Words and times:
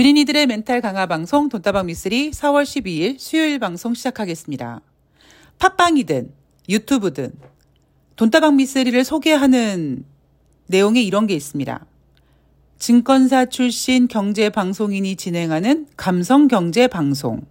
주린이들의 0.00 0.46
멘탈 0.46 0.80
강화 0.80 1.04
방송 1.04 1.50
돈다방 1.50 1.84
미쓰리 1.84 2.30
4월 2.30 2.62
12일 2.62 3.18
수요일 3.18 3.58
방송 3.58 3.92
시작하겠습니다. 3.92 4.80
팟빵이든 5.58 6.32
유튜브든 6.70 7.32
돈다방 8.16 8.56
미쓰리를 8.56 9.04
소개하는 9.04 10.06
내용에 10.68 11.02
이런 11.02 11.26
게 11.26 11.34
있습니다. 11.34 11.84
증권사 12.78 13.44
출신 13.44 14.08
경제 14.08 14.48
방송인이 14.48 15.16
진행하는 15.16 15.86
감성 15.98 16.48
경제 16.48 16.86
방송. 16.86 17.42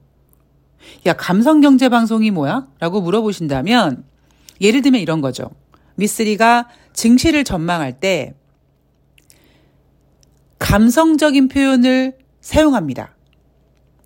야, 1.06 1.14
감성 1.14 1.62
경제 1.62 1.88
방송이 1.88 2.32
뭐야? 2.32 2.68
라고 2.80 3.00
물어보신다면 3.00 4.04
예를 4.60 4.82
들면 4.82 5.02
이런 5.02 5.22
거죠. 5.22 5.52
미쓰리가 5.98 6.68
증시를 6.94 7.44
전망할 7.44 8.00
때 8.00 8.34
감성적인 10.58 11.50
표현을 11.50 12.19
사용합니다. 12.42 13.16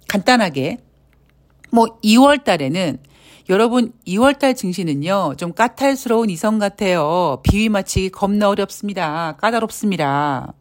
간단하게 0.07 0.77
뭐 1.71 1.99
2월 2.03 2.43
달에는 2.43 2.99
여러분 3.49 3.91
2월 4.07 4.39
달 4.39 4.55
증시는요. 4.55 5.35
좀 5.37 5.53
까탈스러운 5.53 6.29
이성 6.29 6.59
같아요. 6.59 7.41
비위 7.43 7.69
맞히기 7.69 8.09
겁나 8.09 8.49
어렵습니다. 8.49 9.35
까다롭습니다. 9.41 10.53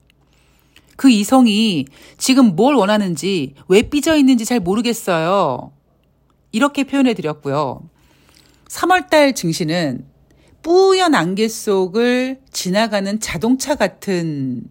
그 0.96 1.10
이성이 1.10 1.86
지금 2.18 2.56
뭘 2.56 2.74
원하는지 2.74 3.54
왜 3.68 3.82
삐져 3.82 4.16
있는지 4.16 4.44
잘 4.44 4.60
모르겠어요. 4.60 5.72
이렇게 6.50 6.84
표현해 6.84 7.14
드렸고요. 7.14 7.82
3월 8.68 9.08
달 9.10 9.34
증시는 9.34 10.06
뿌연 10.62 11.14
안개 11.14 11.48
속을 11.48 12.40
지나가는 12.52 13.20
자동차 13.20 13.74
같은 13.74 14.64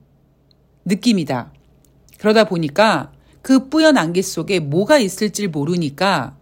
느낌이다. 0.85 1.51
그러다 2.21 2.43
보니까 2.43 3.11
그 3.41 3.67
뿌연 3.69 3.97
안개 3.97 4.21
속에 4.21 4.59
뭐가 4.59 4.99
있을지 4.99 5.47
모르니까 5.47 6.35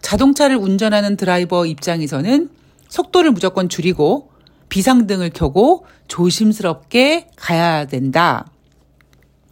자동차를 0.00 0.56
운전하는 0.56 1.16
드라이버 1.16 1.64
입장에서는 1.64 2.50
속도를 2.88 3.30
무조건 3.30 3.68
줄이고 3.68 4.32
비상등을 4.68 5.30
켜고 5.30 5.86
조심스럽게 6.08 7.28
가야 7.36 7.84
된다. 7.84 8.50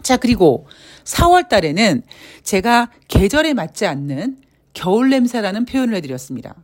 자, 0.03 0.17
그리고 0.17 0.67
4월 1.05 1.49
달에는 1.49 2.03
제가 2.43 2.91
계절에 3.07 3.55
맞지 3.55 3.87
않는 3.87 4.39
겨울 4.75 5.11
냄새라는 5.11 5.67
표현을 5.67 5.95
해드렸습니다. 5.95 6.57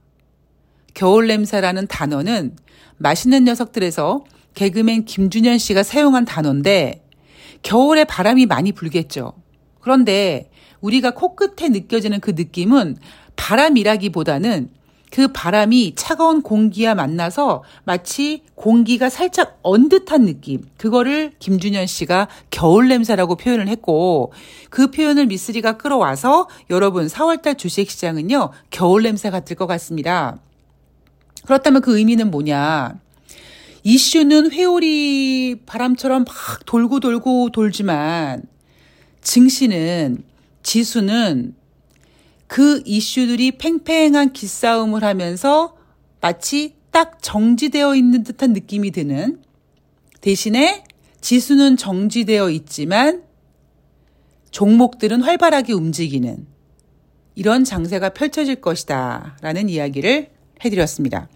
겨울 0.95 1.29
냄새라는 1.29 1.87
단어는 1.87 2.57
맛있는 2.97 3.45
녀석들에서 3.45 4.25
개그맨 4.55 5.05
김준현 5.05 5.59
씨가 5.59 5.85
사용한 5.85 6.25
단어인데 6.25 7.06
겨울에 7.67 8.05
바람이 8.05 8.47
많이 8.47 8.71
불겠죠. 8.71 9.33
그런데 9.81 10.51
우리가 10.81 11.11
코끝에 11.11 11.69
느껴지는 11.69 12.21
그 12.21 12.31
느낌은 12.31 12.97
바람이라기보다는 13.35 14.71
그 15.11 15.29
바람이 15.33 15.95
차가운 15.97 16.43
공기와 16.43 16.95
만나서 16.95 17.65
마치 17.83 18.45
공기가 18.55 19.09
살짝 19.11 19.59
언 19.63 19.89
듯한 19.89 20.27
느낌. 20.27 20.63
그거를 20.77 21.33
김준현 21.41 21.89
씨가 21.89 22.29
겨울 22.53 22.87
냄새라고 22.87 23.35
표현을 23.35 23.67
했고 23.67 24.33
그 24.71 24.93
표현을 24.93 25.27
미쓰리가 25.27 25.77
끌어와서 25.77 26.49
여러분 26.71 27.09
4월달 27.09 27.59
주식시장은요 27.59 28.51
겨울 28.71 29.03
냄새 29.03 29.29
같을 29.29 29.57
것 29.57 29.67
같습니다. 29.67 30.39
그렇다면 31.45 31.83
그 31.83 31.99
의미는 31.99 32.31
뭐냐? 32.31 33.01
이슈는 33.87 34.51
회오리 34.51 35.61
바람처럼 35.65 36.25
막 36.25 36.67
돌고 36.67 36.99
돌고 36.99 37.51
돌지만 37.51 38.43
증시는 39.21 40.25
지수는 40.65 41.55
그 42.49 42.83
이슈들이 42.85 43.53
팽팽한 43.59 44.33
기싸움을 44.33 45.05
하면서 45.05 45.77
마치 46.21 46.75
딱 46.91 47.23
정지되어 47.23 47.95
있는 47.95 48.25
듯한 48.25 48.55
느낌이 48.55 48.91
드는 48.91 49.41
대신에 50.21 50.83
지수는 51.21 51.77
정지되어 51.77 52.51
있지만 52.51 53.23
종목들은 54.51 55.23
활발하게 55.23 55.75
움직이는 55.75 56.45
이런 57.37 57.63
장세가 57.63 58.09
펼쳐질 58.09 58.57
것이다 58.57 59.37
라는 59.43 59.69
이야기를 59.69 60.31
해드렸습니다. 60.65 61.29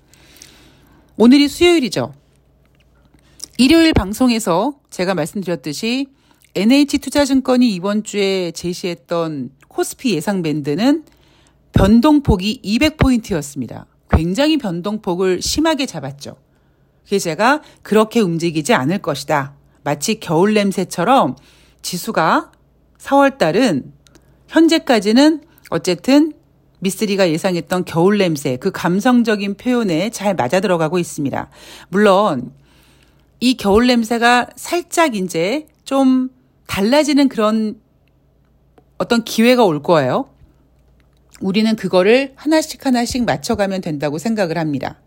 오늘이 1.17 1.47
수요일이죠. 1.47 2.19
일요일 3.61 3.93
방송에서 3.93 4.73
제가 4.89 5.13
말씀드렸듯이 5.13 6.07
NH투자증권이 6.55 7.69
이번 7.75 8.05
주에 8.05 8.53
제시했던 8.53 9.51
코스피 9.69 10.15
예상 10.15 10.41
밴드는 10.41 11.05
변동폭이 11.75 12.63
200포인트였습니다. 12.65 13.85
굉장히 14.11 14.57
변동폭을 14.57 15.43
심하게 15.43 15.85
잡았죠. 15.85 16.37
그게 17.05 17.19
제가 17.19 17.61
그렇게 17.83 18.21
움직이지 18.21 18.73
않을 18.73 19.03
것이다. 19.03 19.53
마치 19.85 20.21
겨울 20.21 20.55
냄새처럼 20.55 21.37
지수가 21.83 22.53
4월 22.97 23.37
달은 23.37 23.93
현재까지는 24.49 25.43
어쨌든 25.69 26.33
미쓰리가 26.79 27.29
예상했던 27.29 27.85
겨울 27.85 28.17
냄새, 28.17 28.57
그 28.57 28.71
감성적인 28.71 29.59
표현에 29.59 30.09
잘 30.09 30.35
맞아 30.35 30.61
들어가고 30.61 30.99
있습니다. 30.99 31.51
물론 31.91 32.53
이 33.41 33.57
겨울 33.57 33.87
냄새가 33.87 34.51
살짝 34.57 35.17
이제 35.17 35.67
좀 35.85 36.29
달라지는 36.67 37.29
그런 37.29 37.81
어떤 38.99 39.25
기회가 39.25 39.65
올 39.65 39.83
거예요. 39.83 40.29
우리는 41.41 41.75
그거를 41.75 42.33
하나씩 42.37 42.85
하나씩 42.85 43.25
맞춰가면 43.25 43.81
된다고 43.81 44.19
생각을 44.19 44.59
합니다. 44.59 45.01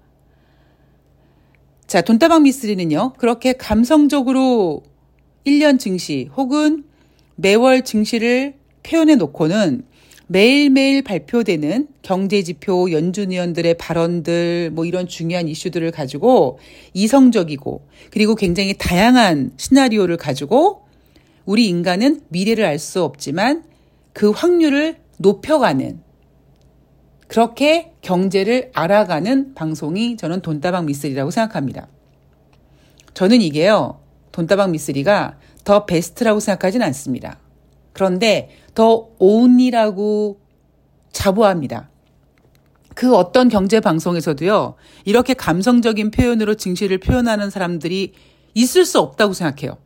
자, 1.86 2.02
돈다방 2.02 2.44
미쓰리는요, 2.44 3.14
그렇게 3.20 3.54
감성적으로 3.54 4.84
1년 5.46 5.80
증시 5.80 6.30
혹은 6.36 6.86
매월 7.36 7.84
증시를 7.84 8.56
표현해 8.82 9.16
놓고는 9.16 9.86
매일매일 10.34 11.04
발표되는 11.04 11.90
경제지표, 12.02 12.92
연준위원들의 12.92 13.76
발언들, 13.76 14.72
뭐 14.72 14.84
이런 14.84 15.08
중요한 15.08 15.48
이슈들을 15.48 15.92
가지고 15.92 16.58
이성적이고, 16.96 17.88
그리고 18.10 18.34
굉장히 18.34 18.74
다양한 18.76 19.52
시나리오를 19.58 20.18
가지고 20.18 20.88
우리 21.46 21.68
인간은 21.68 22.22
미래를 22.30 22.66
알 22.66 22.80
수 22.80 23.04
없지만 23.04 23.64
그 24.12 24.32
확률을 24.32 24.96
높여가는 25.20 26.02
그렇게 27.28 27.92
경제를 28.02 28.72
알아가는 28.74 29.54
방송이 29.54 30.18
저는 30.18 30.42
돈다방 30.42 30.88
미쓰리라고 30.88 31.30
생각합니다. 31.30 31.88
저는 33.14 33.40
이게요, 33.40 34.00
돈다방 34.32 34.72
미쓰리가 34.72 35.38
더 35.64 35.86
베스트라고 35.86 36.40
생각하진 36.40 36.82
않습니다. 36.82 37.38
그런데 37.94 38.50
더 38.74 39.10
온이라고 39.20 40.40
자부합니다. 41.12 41.90
그 42.96 43.16
어떤 43.16 43.50
경제 43.50 43.80
방송에서도요, 43.80 44.76
이렇게 45.06 45.34
감성적인 45.34 46.12
표현으로 46.12 46.56
증시를 46.56 47.00
표현하는 47.00 47.50
사람들이 47.50 48.14
있을 48.54 48.86
수 48.86 49.00
없다고 49.00 49.34
생각해요. 49.34 49.78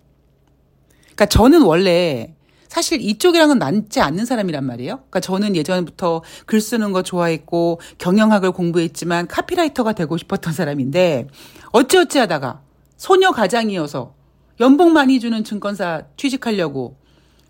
그러니까 1.04 1.26
저는 1.28 1.62
원래 1.62 2.34
사실 2.68 3.02
이쪽이랑은 3.02 3.60
낫지 3.60 4.02
않는 4.02 4.26
사람이란 4.26 4.66
말이에요. 4.66 4.98
그러니까 4.98 5.20
저는 5.22 5.56
예전부터 5.56 6.22
글 6.46 6.60
쓰는 6.60 6.92
거 6.92 7.02
좋아했고 7.02 7.80
경영학을 7.98 8.52
공부했지만 8.52 9.28
카피라이터가 9.28 9.94
되고 9.94 10.18
싶었던 10.18 10.54
사람인데 10.54 11.28
어찌어찌 11.72 12.20
하다가 12.20 12.62
소녀 12.98 13.32
가장이어서 13.32 14.14
연봉 14.60 14.92
많이 14.92 15.20
주는 15.20 15.44
증권사 15.44 16.04
취직하려고 16.18 16.98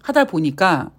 하다 0.08 0.26
보니까 0.26 0.92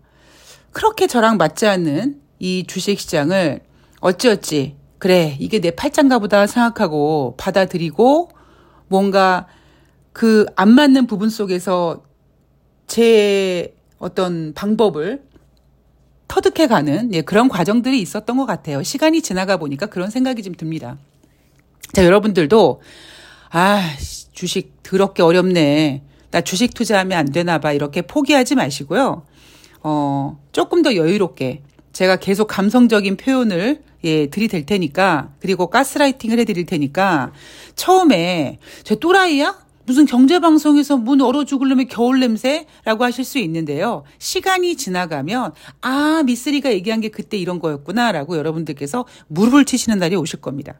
그렇게 0.72 1.06
저랑 1.06 1.36
맞지 1.36 1.66
않는 1.66 2.20
이 2.38 2.64
주식 2.66 3.00
시장을 3.00 3.60
어찌어찌 4.00 4.76
그래 4.98 5.36
이게 5.40 5.60
내 5.60 5.70
팔짱가 5.70 6.18
보다 6.18 6.46
생각하고 6.46 7.34
받아들이고 7.38 8.30
뭔가 8.88 9.46
그 10.12 10.46
안 10.56 10.70
맞는 10.70 11.06
부분 11.06 11.30
속에서 11.30 12.02
제 12.86 13.74
어떤 13.98 14.52
방법을 14.54 15.22
터득해 16.26 16.66
가는 16.66 17.14
예, 17.14 17.22
그런 17.22 17.48
과정들이 17.48 18.00
있었던 18.00 18.36
것 18.36 18.44
같아요. 18.44 18.82
시간이 18.82 19.22
지나가 19.22 19.56
보니까 19.56 19.86
그런 19.86 20.10
생각이 20.10 20.42
좀 20.42 20.54
듭니다. 20.54 20.98
자, 21.92 22.04
여러분들도 22.04 22.82
아, 23.50 23.80
주식 24.32 24.82
더럽게 24.82 25.22
어렵네. 25.22 26.02
나 26.30 26.40
주식 26.40 26.74
투자하면 26.74 27.18
안 27.18 27.32
되나 27.32 27.58
봐. 27.58 27.72
이렇게 27.72 28.02
포기하지 28.02 28.54
마시고요. 28.54 29.22
어, 29.82 30.38
조금 30.52 30.82
더 30.82 30.94
여유롭게 30.94 31.62
제가 31.92 32.16
계속 32.16 32.46
감성적인 32.46 33.16
표현을 33.16 33.82
예, 34.04 34.26
들이댈 34.26 34.64
테니까 34.64 35.30
그리고 35.40 35.68
가스라이팅을 35.68 36.38
해 36.38 36.44
드릴 36.44 36.66
테니까 36.66 37.32
처음에 37.74 38.58
제 38.84 38.94
또라이야? 38.94 39.66
무슨 39.88 40.04
경제방송에서 40.04 40.98
문 40.98 41.22
얼어 41.22 41.44
죽을려면 41.44 41.88
겨울 41.88 42.20
냄새라고 42.20 43.04
하실 43.04 43.24
수 43.24 43.38
있는데요. 43.38 44.04
시간이 44.18 44.76
지나가면, 44.76 45.54
아, 45.80 46.22
미쓰리가 46.26 46.72
얘기한 46.72 47.00
게 47.00 47.08
그때 47.08 47.38
이런 47.38 47.58
거였구나라고 47.58 48.36
여러분들께서 48.36 49.06
무릎을 49.28 49.64
치시는 49.64 49.98
날이 49.98 50.14
오실 50.14 50.42
겁니다. 50.42 50.74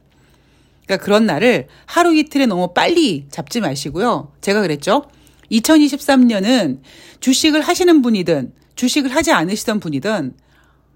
그러니까 0.84 1.02
그런 1.02 1.24
날을 1.24 1.68
하루 1.86 2.14
이틀에 2.14 2.44
너무 2.44 2.74
빨리 2.74 3.24
잡지 3.30 3.62
마시고요. 3.62 4.32
제가 4.42 4.60
그랬죠. 4.60 5.04
2023년은 5.50 6.80
주식을 7.20 7.60
하시는 7.62 8.02
분이든 8.02 8.52
주식을 8.74 9.14
하지 9.14 9.32
않으시던 9.32 9.80
분이든 9.80 10.34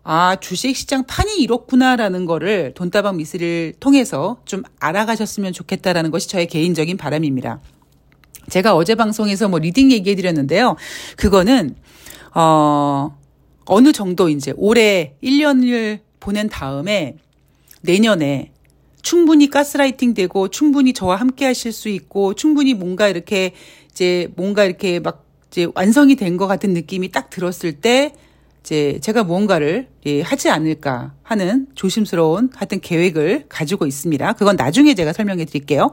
아, 0.05 0.37
주식 0.37 0.77
시장 0.77 1.05
판이 1.05 1.37
이렇구나라는 1.39 2.27
거를 2.27 2.73
돈다방 2.75 3.17
미스를 3.19 3.75
통해서 3.79 4.41
좀 4.45 4.63
알아가셨으면 4.81 5.53
좋겠다라는 5.53 6.11
것이 6.11 6.29
저의 6.29 6.49
개인적인 6.49 6.97
바람입니다. 6.97 7.61
제가 8.49 8.75
어제 8.75 8.97
방송에서 8.97 9.49
뭐 9.49 9.61
leading 9.61 9.93
얘기해 9.93 10.17
드렸는데요. 10.17 10.77
그거는, 11.17 11.77
어, 12.35 13.17
어느 13.65 13.93
정도 13.93 14.29
이제 14.29 14.53
올해 14.57 15.15
1년을 15.23 16.01
보낸 16.19 16.49
다음에 16.49 17.17
내년에 17.83 18.53
충분히 19.03 19.51
가스라이팅 19.51 20.15
되고 20.15 20.49
충분히 20.49 20.93
저와 20.93 21.17
함께 21.17 21.45
하실 21.45 21.73
수 21.73 21.89
있고 21.89 22.35
충분히 22.35 22.75
뭔가 22.75 23.09
이렇게 23.09 23.53
이제 23.91 24.29
뭔가 24.37 24.65
이렇게 24.65 25.01
막 25.01 25.25
이제 25.49 25.67
완성이 25.75 26.17
된 26.17 26.37
것 26.37 26.47
같은 26.47 26.73
느낌이 26.73 27.11
딱 27.11 27.29
들었을 27.29 27.73
때 27.73 28.15
이제 28.63 28.99
제가 29.03 29.25
무언가를 29.25 29.89
예, 30.07 30.23
하지 30.23 30.49
않을까 30.49 31.15
하는 31.23 31.67
조심스러운 31.75 32.51
하여튼 32.55 32.81
계획을 32.81 33.47
가지고 33.49 33.87
있습니다. 33.87 34.33
그건 34.35 34.57
나중에 34.57 34.95
제가 34.95 35.13
설명해 35.13 35.45
드릴게요. 35.47 35.91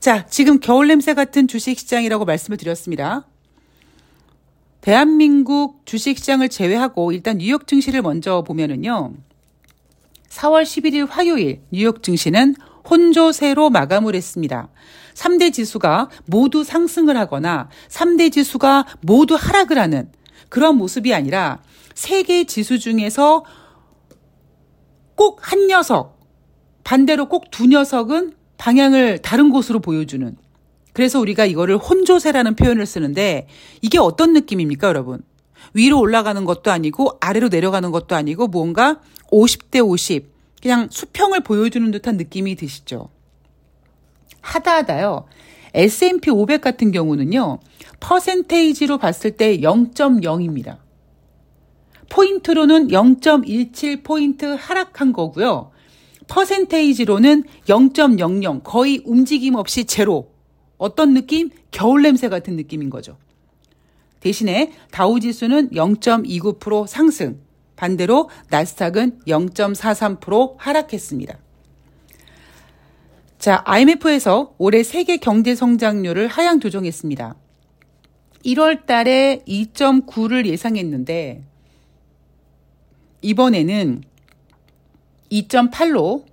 자, 0.00 0.24
지금 0.26 0.60
겨울 0.60 0.88
냄새 0.88 1.12
같은 1.12 1.46
주식 1.46 1.78
시장이라고 1.78 2.24
말씀을 2.24 2.56
드렸습니다. 2.56 3.26
대한민국 4.80 5.82
주식 5.84 6.16
시장을 6.16 6.48
제외하고 6.48 7.12
일단 7.12 7.36
뉴욕 7.36 7.66
증시를 7.66 8.00
먼저 8.00 8.42
보면은요. 8.42 9.12
4월 10.30 10.62
11일 10.62 11.08
화요일 11.10 11.60
뉴욕 11.70 12.02
증시는 12.02 12.54
혼조세로 12.88 13.70
마감을 13.70 14.14
했습니다. 14.14 14.68
3대 15.14 15.52
지수가 15.52 16.08
모두 16.26 16.64
상승을 16.64 17.16
하거나 17.16 17.68
3대 17.88 18.32
지수가 18.32 18.86
모두 19.02 19.34
하락을 19.34 19.78
하는 19.78 20.10
그런 20.48 20.76
모습이 20.76 21.12
아니라 21.12 21.62
세 21.94 22.22
개 22.22 22.44
지수 22.44 22.78
중에서 22.78 23.44
꼭 25.16 25.40
한 25.42 25.66
녀석, 25.66 26.18
반대로 26.84 27.26
꼭 27.28 27.50
두 27.50 27.66
녀석은 27.66 28.32
방향을 28.56 29.18
다른 29.18 29.50
곳으로 29.50 29.80
보여주는 29.80 30.36
그래서 30.92 31.20
우리가 31.20 31.44
이거를 31.44 31.76
혼조세라는 31.76 32.56
표현을 32.56 32.86
쓰는데 32.86 33.46
이게 33.82 33.98
어떤 33.98 34.32
느낌입니까, 34.32 34.88
여러분? 34.88 35.22
위로 35.74 36.00
올라가는 36.00 36.44
것도 36.44 36.70
아니고 36.70 37.18
아래로 37.20 37.48
내려가는 37.48 37.90
것도 37.90 38.16
아니고 38.16 38.48
뭔가 38.48 39.00
50대 39.30 39.84
50 39.86 40.28
그냥 40.62 40.88
수평을 40.90 41.40
보여주는 41.40 41.90
듯한 41.90 42.16
느낌이 42.16 42.56
드시죠. 42.56 43.08
하다 44.40 44.76
하다요. 44.76 45.26
S&P 45.74 46.30
500 46.30 46.60
같은 46.60 46.90
경우는요. 46.90 47.60
퍼센테이지로 48.00 48.98
봤을 48.98 49.32
때 49.32 49.58
0.0입니다. 49.58 50.78
포인트로는 52.08 52.88
0.17 52.88 54.02
포인트 54.02 54.44
하락한 54.44 55.12
거고요. 55.12 55.70
퍼센테이지로는 56.26 57.44
0.00 57.66 58.62
거의 58.64 59.02
움직임 59.04 59.54
없이 59.54 59.84
제로. 59.84 60.32
어떤 60.76 61.14
느낌? 61.14 61.50
겨울 61.70 62.02
냄새 62.02 62.28
같은 62.28 62.56
느낌인 62.56 62.90
거죠. 62.90 63.16
대신에 64.20 64.72
다우지수는 64.90 65.70
0.29% 65.70 66.86
상승. 66.86 67.40
반대로 67.76 68.28
나스닥은 68.50 69.20
0.43% 69.26 70.54
하락했습니다. 70.58 71.38
자, 73.38 73.62
IMF에서 73.64 74.54
올해 74.58 74.82
세계 74.82 75.16
경제 75.16 75.54
성장률을 75.54 76.28
하향 76.28 76.60
조정했습니다. 76.60 77.34
1월 78.44 78.84
달에 78.84 79.42
2.9를 79.48 80.44
예상했는데 80.46 81.42
이번에는 83.22 84.02
2.8로 85.32 86.24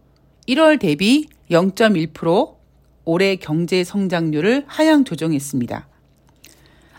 1월 0.49 0.79
대비 0.79 1.27
0.1% 1.49 2.55
올해 3.05 3.37
경제 3.37 3.85
성장률을 3.85 4.65
하향 4.67 5.05
조정했습니다. 5.05 5.87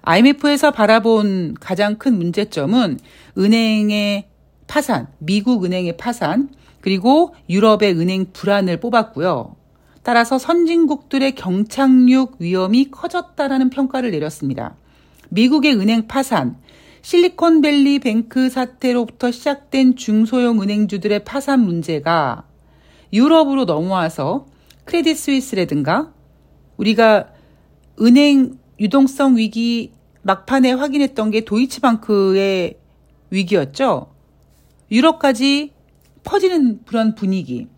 IMF에서 0.03 0.71
바라본 0.71 1.57
가장 1.61 1.97
큰 1.97 2.17
문제점은 2.17 2.99
은행의 3.37 4.29
파산, 4.67 5.09
미국 5.19 5.65
은행의 5.65 5.97
파산, 5.97 6.51
그리고 6.81 7.35
유럽의 7.49 7.99
은행 7.99 8.27
불안을 8.33 8.81
뽑았고요. 8.81 9.57
따라서 10.03 10.39
선진국들의 10.39 11.35
경착륙 11.35 12.37
위험이 12.39 12.91
커졌다라는 12.91 13.71
평가를 13.71 14.11
내렸습니다. 14.11 14.77
미국의 15.31 15.75
은행 15.75 16.07
파산, 16.07 16.57
실리콘밸리 17.03 17.99
뱅크 18.01 18.49
사태로부터 18.49 19.31
시작된 19.31 19.97
중소형 19.97 20.63
은행주들의 20.63 21.25
파산 21.25 21.61
문제가 21.61 22.45
유럽으로 23.13 23.65
넘어와서 23.65 24.47
크레딧 24.85 25.17
스위스라든가 25.17 26.13
우리가 26.77 27.29
은행 28.01 28.59
유동성 28.81 29.37
위기 29.37 29.93
막판에 30.23 30.73
확인했던 30.73 31.31
게 31.31 31.45
도이치방크의 31.45 32.79
위기였죠. 33.31 34.09
유럽까지 34.91 35.73
퍼지는 36.25 36.81
그런 36.87 37.15
분위기. 37.15 37.69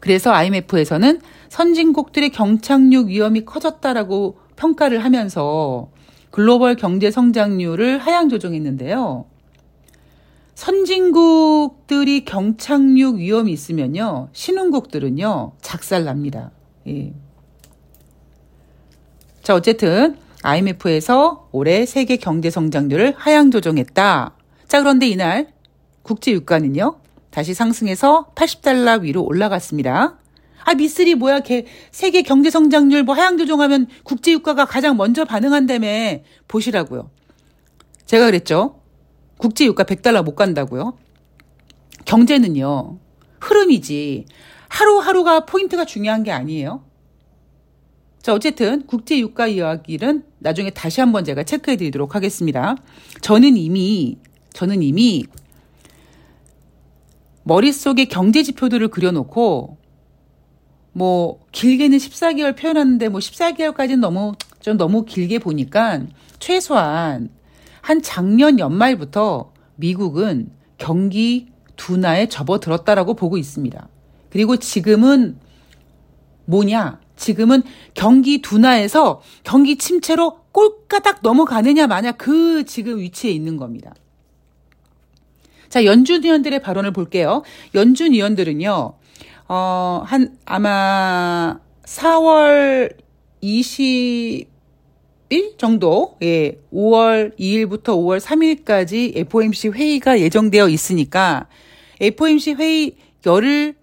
그래서 0.00 0.32
IMF에서는 0.32 1.20
선진국들의 1.48 2.30
경착륙 2.30 3.08
위험이 3.08 3.44
커졌다라고 3.44 4.38
평가를 4.56 5.04
하면서 5.04 5.90
글로벌 6.30 6.76
경제 6.76 7.10
성장률을 7.10 7.98
하향 7.98 8.28
조정했는데요. 8.28 9.24
선진국들이 10.54 12.24
경착륙 12.24 13.16
위험이 13.16 13.52
있으면요. 13.52 14.28
신흥국들은요. 14.32 15.52
작살납니다. 15.60 16.50
예. 16.88 17.12
자, 19.48 19.54
어쨌든 19.54 20.18
IMF에서 20.42 21.48
올해 21.52 21.86
세계 21.86 22.18
경제 22.18 22.50
성장률을 22.50 23.14
하향 23.16 23.50
조정했다. 23.50 24.34
자, 24.68 24.78
그런데 24.80 25.08
이날 25.08 25.54
국제 26.02 26.32
유가는요. 26.32 27.00
다시 27.30 27.54
상승해서 27.54 28.26
80달러 28.34 29.00
위로 29.00 29.24
올라갔습니다. 29.24 30.18
아, 30.64 30.74
미쓰리 30.74 31.14
뭐야, 31.14 31.40
개, 31.40 31.64
세계 31.90 32.20
경제 32.20 32.50
성장률 32.50 33.04
뭐 33.04 33.14
하향 33.14 33.38
조정하면 33.38 33.86
국제 34.02 34.32
유가가 34.32 34.66
가장 34.66 34.98
먼저 34.98 35.24
반응한다며 35.24 36.18
보시라고요. 36.46 37.08
제가 38.04 38.26
그랬죠. 38.26 38.82
국제 39.38 39.64
유가 39.64 39.84
100달러 39.84 40.22
못 40.22 40.34
간다고요. 40.34 40.98
경제는요. 42.04 42.98
흐름이지. 43.40 44.26
하루하루가 44.68 45.46
포인트가 45.46 45.86
중요한 45.86 46.22
게 46.22 46.32
아니에요. 46.32 46.82
자, 48.28 48.34
어쨌든 48.34 48.84
국제 48.84 49.18
유가 49.18 49.46
이야기는 49.46 50.22
나중에 50.40 50.68
다시 50.68 51.00
한번 51.00 51.24
제가 51.24 51.44
체크해 51.44 51.78
드리도록 51.78 52.14
하겠습니다. 52.14 52.76
저는 53.22 53.56
이미 53.56 54.18
저는 54.52 54.82
이미 54.82 55.24
머릿속에 57.44 58.04
경제 58.04 58.42
지표들을 58.42 58.86
그려놓고 58.88 59.78
뭐 60.92 61.40
길게는 61.52 61.96
14개월 61.96 62.54
표현하는데 62.54 63.08
뭐 63.08 63.18
14개월까지는 63.18 64.00
너무 64.00 64.34
좀 64.60 64.76
너무 64.76 65.06
길게 65.06 65.38
보니까 65.38 66.02
최소한 66.38 67.30
한 67.80 68.02
작년 68.02 68.58
연말부터 68.58 69.54
미국은 69.76 70.50
경기 70.76 71.46
둔화에 71.76 72.28
접어들었다라고 72.28 73.14
보고 73.14 73.38
있습니다. 73.38 73.88
그리고 74.28 74.58
지금은 74.58 75.38
뭐냐? 76.44 77.00
지금은 77.18 77.62
경기 77.94 78.40
둔화에서 78.40 79.20
경기 79.42 79.76
침체로 79.76 80.38
꼴까닥 80.52 81.18
넘어가느냐 81.22 81.86
마냐 81.86 82.12
그 82.12 82.64
지금 82.64 82.98
위치에 82.98 83.30
있는 83.30 83.56
겁니다. 83.58 83.94
자, 85.68 85.84
연준 85.84 86.24
의원들의 86.24 86.62
발언을 86.62 86.92
볼게요. 86.92 87.42
연준 87.74 88.14
의원들은요, 88.14 88.94
어, 89.48 90.02
한, 90.06 90.36
아마 90.46 91.58
4월 91.84 92.94
20 93.42 94.48
일 95.30 95.58
정도, 95.58 96.16
예, 96.22 96.58
5월 96.72 97.38
2일부터 97.38 97.88
5월 97.88 98.18
3일까지 98.18 99.14
FOMC 99.14 99.68
회의가 99.68 100.20
예정되어 100.20 100.70
있으니까 100.70 101.48
FOMC 102.00 102.54
회의 102.54 102.96
열흘 103.26 103.74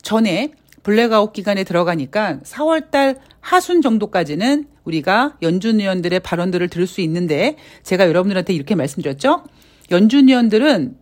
전에 0.00 0.52
블랙아웃 0.86 1.32
기간에 1.32 1.64
들어가니까 1.64 2.38
4월 2.44 2.92
달 2.92 3.18
하순 3.40 3.82
정도까지는 3.82 4.66
우리가 4.84 5.36
연준 5.42 5.80
의원들의 5.80 6.20
발언들을 6.20 6.68
들을 6.68 6.86
수 6.86 7.00
있는데 7.00 7.56
제가 7.82 8.06
여러분들한테 8.06 8.54
이렇게 8.54 8.76
말씀드렸죠. 8.76 9.42
연준 9.90 10.28
의원들은 10.28 10.96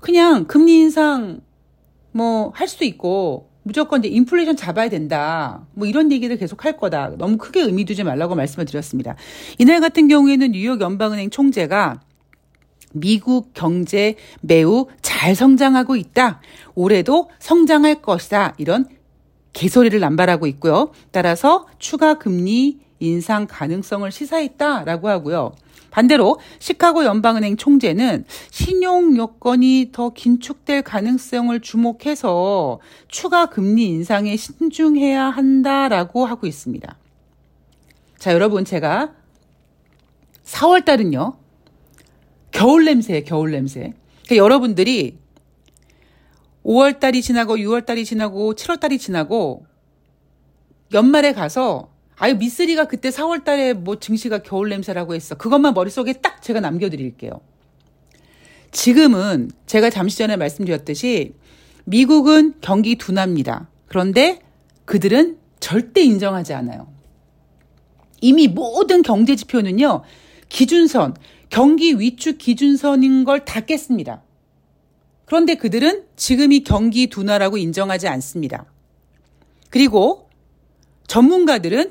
그냥 0.00 0.46
금리 0.46 0.78
인상 0.78 1.40
뭐 2.10 2.50
할 2.56 2.66
수도 2.66 2.84
있고 2.84 3.50
무조건 3.62 4.00
이제 4.04 4.08
인플레이션 4.08 4.56
잡아야 4.56 4.88
된다. 4.88 5.64
뭐 5.74 5.86
이런 5.86 6.10
얘기를 6.10 6.36
계속 6.36 6.64
할 6.64 6.76
거다. 6.76 7.12
너무 7.16 7.38
크게 7.38 7.60
의미 7.60 7.84
두지 7.84 8.02
말라고 8.02 8.34
말씀을 8.34 8.66
드렸습니다. 8.66 9.14
이날 9.58 9.80
같은 9.80 10.08
경우에는 10.08 10.50
뉴욕 10.50 10.80
연방은행 10.80 11.30
총재가 11.30 12.00
미국 12.94 13.54
경제 13.54 14.16
매우 14.40 14.88
잘 15.02 15.36
성장하고 15.36 15.94
있다. 15.94 16.40
올해도 16.74 17.30
성장할 17.38 18.02
것이다. 18.02 18.54
이런 18.58 18.86
개소리를 19.54 19.98
남발하고 19.98 20.46
있고요. 20.48 20.90
따라서 21.10 21.66
추가 21.78 22.14
금리 22.14 22.80
인상 23.00 23.46
가능성을 23.48 24.10
시사했다라고 24.10 25.08
하고요. 25.08 25.52
반대로 25.90 26.38
시카고 26.58 27.04
연방은행 27.04 27.56
총재는 27.56 28.24
신용 28.50 29.16
여건이 29.16 29.90
더 29.92 30.10
긴축될 30.10 30.82
가능성을 30.82 31.58
주목해서 31.60 32.80
추가 33.06 33.46
금리 33.46 33.86
인상에 33.86 34.36
신중해야 34.36 35.24
한다라고 35.24 36.26
하고 36.26 36.48
있습니다. 36.48 36.98
자, 38.18 38.32
여러분 38.32 38.64
제가 38.64 39.12
4월 40.44 40.84
달은요. 40.84 41.36
겨울 42.50 42.84
냄새, 42.86 43.22
겨울 43.22 43.52
냄새. 43.52 43.92
그러니까 44.24 44.36
여러분들이 44.36 45.18
5월 46.64 46.98
달이 46.98 47.22
지나고 47.22 47.56
6월 47.56 47.84
달이 47.84 48.04
지나고 48.04 48.54
7월 48.54 48.80
달이 48.80 48.98
지나고 48.98 49.66
연말에 50.92 51.32
가서 51.32 51.90
아유 52.16 52.36
미쓰리가 52.36 52.86
그때 52.86 53.10
4월 53.10 53.44
달에 53.44 53.72
뭐 53.72 53.98
증시가 53.98 54.38
겨울 54.38 54.68
냄새라고 54.70 55.14
했어. 55.14 55.34
그것만 55.34 55.74
머릿속에 55.74 56.14
딱 56.14 56.42
제가 56.42 56.60
남겨 56.60 56.88
드릴게요. 56.88 57.40
지금은 58.70 59.50
제가 59.66 59.90
잠시 59.90 60.18
전에 60.18 60.36
말씀드렸듯이 60.36 61.34
미국은 61.84 62.54
경기 62.60 62.96
둔화입니다. 62.96 63.68
그런데 63.86 64.40
그들은 64.84 65.38
절대 65.60 66.02
인정하지 66.02 66.54
않아요. 66.54 66.88
이미 68.20 68.48
모든 68.48 69.02
경제 69.02 69.36
지표는요. 69.36 70.02
기준선, 70.48 71.14
경기 71.50 71.98
위축 71.98 72.38
기준선인 72.38 73.24
걸 73.24 73.44
다 73.44 73.60
깼습니다. 73.60 74.22
그런데 75.34 75.56
그들은 75.56 76.04
지금이 76.14 76.62
경기 76.62 77.08
둔화라고 77.08 77.58
인정하지 77.58 78.06
않습니다. 78.06 78.66
그리고 79.68 80.28
전문가들은 81.08 81.90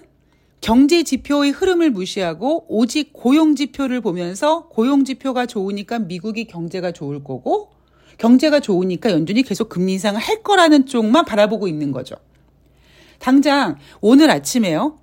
경제 0.61 1.03
지표의 1.03 1.51
흐름을 1.51 1.91
무시하고 1.91 2.63
오직 2.69 3.11
고용 3.11 3.57
지표를 3.57 3.99
보면서 3.99 4.69
고용 4.69 5.03
지표가 5.03 5.45
좋으니까 5.45 5.99
미국이 5.99 6.45
경제가 6.45 6.93
좋을 6.93 7.25
거고 7.25 7.71
경제가 8.17 8.61
좋으니까 8.61 9.11
연준이 9.11 9.43
계속 9.43 9.67
금리 9.67 9.91
인상을 9.91 10.17
할 10.21 10.41
거라는 10.41 10.85
쪽만 10.85 11.25
바라보고 11.25 11.67
있는 11.67 11.91
거죠. 11.91 12.15
당장 13.19 13.75
오늘 13.99 14.31
아침에요. 14.31 14.99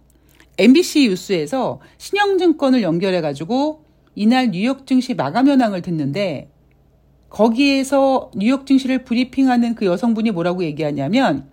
MBC 0.56 1.10
뉴스에서 1.10 1.82
신영증권을 1.98 2.80
연결해 2.80 3.20
가지고 3.20 3.84
이날 4.14 4.52
뉴욕 4.52 4.86
증시 4.86 5.12
마감 5.12 5.46
현황을 5.46 5.82
듣는데 5.82 6.49
거기에서 7.30 8.30
뉴욕 8.34 8.66
증시를 8.66 9.04
브리핑하는 9.04 9.74
그 9.76 9.86
여성분이 9.86 10.32
뭐라고 10.32 10.64
얘기하냐면 10.64 11.48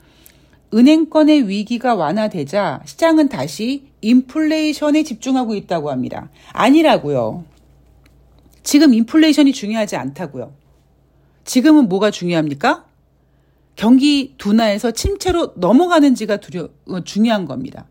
은행권의 0.73 1.47
위기가 1.47 1.95
완화되자 1.95 2.81
시장은 2.85 3.29
다시 3.29 3.85
인플레이션에 4.01 5.03
집중하고 5.03 5.55
있다고 5.55 5.89
합니다. 5.91 6.29
아니라고요. 6.51 7.45
지금 8.63 8.93
인플레이션이 8.93 9.53
중요하지 9.53 9.95
않다고요. 9.95 10.53
지금은 11.45 11.87
뭐가 11.87 12.11
중요합니까? 12.11 12.85
경기 13.77 14.33
둔화에서 14.37 14.91
침체로 14.91 15.53
넘어가는지가 15.55 16.37
두려, 16.37 16.67
어, 16.87 17.01
중요한 17.03 17.45
겁니다. 17.45 17.85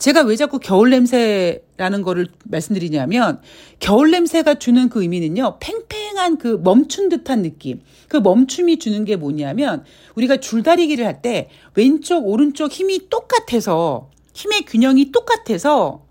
제가 0.00 0.22
왜 0.22 0.34
자꾸 0.34 0.58
겨울 0.58 0.88
냄새라는 0.88 2.00
거를 2.02 2.26
말씀드리냐면 2.44 3.42
겨울 3.80 4.10
냄새가 4.10 4.54
주는 4.54 4.88
그 4.88 5.02
의미는요. 5.02 5.58
팽팽한 5.60 6.38
그 6.38 6.58
멈춘 6.64 7.10
듯한 7.10 7.42
느낌. 7.42 7.82
그 8.08 8.16
멈춤이 8.16 8.78
주는 8.78 9.04
게 9.04 9.16
뭐냐면 9.16 9.84
우리가 10.14 10.38
줄다리기를 10.38 11.04
할 11.06 11.20
때 11.20 11.50
왼쪽 11.74 12.26
오른쪽 12.26 12.72
힘이 12.72 13.10
똑같아서 13.10 14.10
힘의 14.32 14.62
균형이 14.62 15.12
똑같아서 15.12 16.06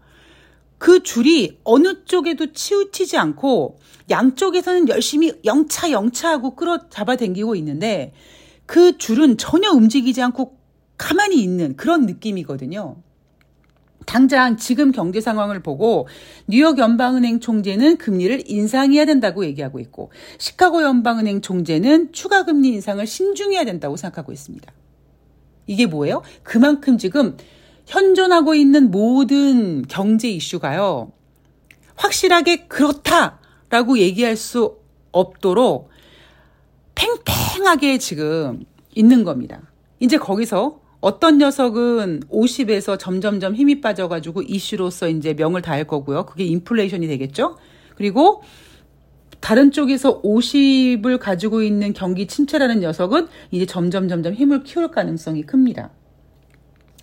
그 0.77 1.01
줄이 1.01 1.57
어느 1.63 2.05
쪽에도 2.05 2.53
치우치지 2.53 3.17
않고 3.17 3.79
양쪽에서는 4.11 4.87
열심히 4.89 5.33
영차 5.45 5.89
영차하고 5.89 6.55
끌어 6.55 6.89
잡아 6.89 7.15
당기고 7.15 7.55
있는데 7.55 8.13
그 8.67 8.99
줄은 8.99 9.37
전혀 9.37 9.71
움직이지 9.71 10.21
않고 10.21 10.59
가만히 10.97 11.41
있는 11.41 11.75
그런 11.75 12.05
느낌이거든요. 12.05 12.97
당장 14.09 14.57
지금 14.57 14.91
경제 14.91 15.21
상황을 15.21 15.59
보고 15.61 16.07
뉴욕 16.47 16.79
연방은행 16.79 17.39
총재는 17.39 17.97
금리를 17.97 18.41
인상해야 18.49 19.05
된다고 19.05 19.45
얘기하고 19.45 19.79
있고 19.79 20.11
시카고 20.39 20.81
연방은행 20.81 21.41
총재는 21.41 22.11
추가 22.11 22.43
금리 22.43 22.69
인상을 22.69 23.05
신중해야 23.05 23.65
된다고 23.65 23.97
생각하고 23.97 24.31
있습니다. 24.31 24.73
이게 25.67 25.85
뭐예요? 25.85 26.23
그만큼 26.41 26.97
지금 26.97 27.37
현존하고 27.85 28.55
있는 28.55 28.89
모든 28.89 29.83
경제 29.87 30.27
이슈가요. 30.27 31.11
확실하게 31.93 32.65
그렇다라고 32.65 33.99
얘기할 33.99 34.35
수 34.35 34.77
없도록 35.11 35.89
팽팽하게 36.95 37.99
지금 37.99 38.65
있는 38.95 39.23
겁니다. 39.23 39.61
이제 39.99 40.17
거기서 40.17 40.81
어떤 41.01 41.37
녀석은 41.37 42.21
50에서 42.29 42.99
점점점 42.99 43.55
힘이 43.55 43.79
빠져가지고 43.79 44.41
이슈로서 44.41 45.07
이제 45.07 45.33
명을 45.33 45.61
다할 45.61 45.85
거고요. 45.85 46.25
그게 46.25 46.43
인플레이션이 46.45 47.07
되겠죠. 47.07 47.57
그리고 47.95 48.43
다른 49.39 49.71
쪽에서 49.71 50.21
50을 50.21 51.17
가지고 51.17 51.61
있는 51.61 51.93
경기 51.93 52.27
침체라는 52.27 52.81
녀석은 52.81 53.27
이제 53.51 53.65
점점 53.65 54.09
점점 54.09 54.33
힘을 54.33 54.63
키울 54.63 54.89
가능성이 54.91 55.43
큽니다. 55.43 55.91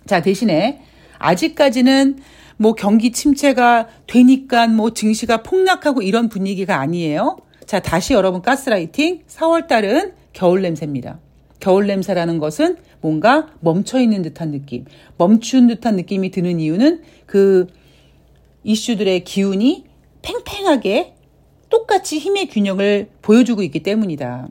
자, 0.05 0.21
대신에 0.21 0.81
아직까지는 1.17 2.19
뭐 2.57 2.73
경기 2.73 3.11
침체가 3.11 3.87
되니까 4.05 4.67
뭐 4.67 4.91
증시가 4.91 5.41
폭락하고 5.41 6.03
이런 6.03 6.29
분위기가 6.29 6.79
아니에요. 6.79 7.37
자, 7.65 7.79
다시 7.79 8.13
여러분 8.13 8.41
가스라이팅. 8.41 9.23
4월 9.27 9.67
달은 9.67 10.13
겨울 10.33 10.61
냄새입니다. 10.61 11.19
겨울 11.59 11.87
냄새라는 11.87 12.39
것은 12.39 12.77
뭔가 13.01 13.47
멈춰 13.59 13.99
있는 13.99 14.21
듯한 14.21 14.51
느낌, 14.51 14.85
멈춘 15.17 15.67
듯한 15.67 15.95
느낌이 15.95 16.31
드는 16.31 16.59
이유는 16.59 17.01
그 17.25 17.67
이슈들의 18.63 19.23
기운이 19.23 19.85
팽팽하게 20.21 21.15
똑같이 21.69 22.19
힘의 22.19 22.47
균형을 22.49 23.09
보여주고 23.21 23.63
있기 23.63 23.81
때문이다. 23.83 24.49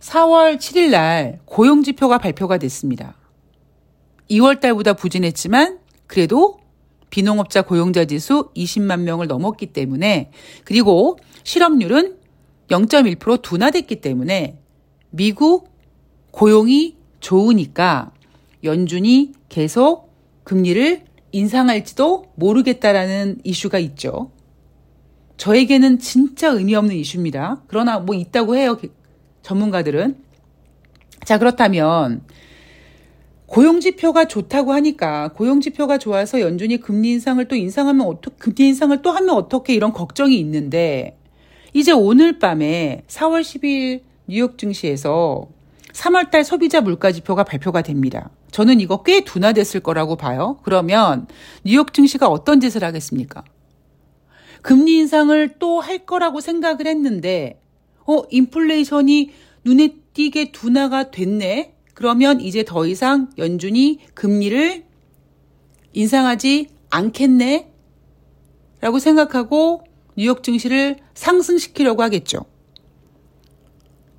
4월 0.00 0.56
7일 0.58 0.90
날 0.90 1.40
고용지표가 1.46 2.18
발표가 2.18 2.58
됐습니다. 2.58 3.16
2월 4.30 4.60
달보다 4.60 4.94
부진했지만 4.94 5.78
그래도 6.06 6.58
비농업자 7.10 7.62
고용자 7.62 8.06
지수 8.06 8.50
20만 8.56 9.00
명을 9.00 9.26
넘었기 9.26 9.66
때문에 9.66 10.30
그리고 10.64 11.18
실업률은 11.44 12.18
0.1% 12.68 13.42
둔화됐기 13.42 14.00
때문에 14.00 14.58
미국 15.10 15.68
고용이 16.30 16.96
좋으니까 17.20 18.12
연준이 18.64 19.32
계속 19.48 20.12
금리를 20.44 21.04
인상할지도 21.32 22.32
모르겠다라는 22.34 23.40
이슈가 23.44 23.78
있죠. 23.78 24.30
저에게는 25.36 25.98
진짜 25.98 26.48
의미 26.48 26.74
없는 26.74 26.94
이슈입니다. 26.96 27.62
그러나 27.66 27.98
뭐 27.98 28.14
있다고 28.14 28.56
해요. 28.56 28.78
전문가들은. 29.42 30.16
자, 31.24 31.38
그렇다면 31.38 32.22
고용지표가 33.46 34.26
좋다고 34.26 34.72
하니까 34.72 35.28
고용지표가 35.28 35.98
좋아서 35.98 36.40
연준이 36.40 36.78
금리 36.78 37.12
인상을 37.12 37.46
또 37.46 37.56
인상하면 37.56 38.06
어떻게 38.06 38.36
금리 38.36 38.68
인상을 38.68 39.02
또 39.02 39.10
하면 39.10 39.30
어떻게 39.30 39.74
이런 39.74 39.92
걱정이 39.92 40.38
있는데 40.38 41.18
이제 41.74 41.90
오늘 41.90 42.38
밤에 42.38 43.02
4월 43.08 43.40
10일 43.42 44.02
뉴욕 44.28 44.56
증시에서 44.56 45.48
3월달 45.92 46.44
소비자 46.44 46.80
물가 46.80 47.10
지표가 47.10 47.42
발표가 47.42 47.82
됩니다. 47.82 48.30
저는 48.52 48.80
이거 48.80 49.02
꽤 49.02 49.24
둔화됐을 49.24 49.80
거라고 49.80 50.14
봐요. 50.14 50.60
그러면 50.62 51.26
뉴욕 51.64 51.92
증시가 51.92 52.28
어떤 52.28 52.60
짓을 52.60 52.84
하겠습니까? 52.84 53.42
금리 54.62 54.98
인상을 54.98 55.58
또 55.58 55.80
할 55.80 56.06
거라고 56.06 56.40
생각을 56.40 56.86
했는데, 56.86 57.60
어, 58.06 58.22
인플레이션이 58.30 59.30
눈에 59.64 59.96
띄게 60.14 60.52
둔화가 60.52 61.10
됐네? 61.10 61.74
그러면 61.92 62.40
이제 62.40 62.64
더 62.64 62.86
이상 62.86 63.30
연준이 63.36 63.98
금리를 64.14 64.84
인상하지 65.92 66.68
않겠네? 66.90 67.72
라고 68.80 68.98
생각하고 69.00 69.83
뉴욕 70.16 70.42
증시를 70.42 70.96
상승시키려고 71.14 72.02
하겠죠. 72.02 72.44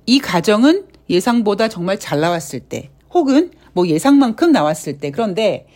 이 0.06 0.18
가정은 0.18 0.86
예상보다 1.08 1.68
정말 1.68 1.98
잘 1.98 2.20
나왔을 2.20 2.60
때, 2.60 2.90
혹은 3.12 3.50
뭐 3.72 3.86
예상만큼 3.86 4.52
나왔을 4.52 4.98
때, 4.98 5.10
그런데 5.10 5.66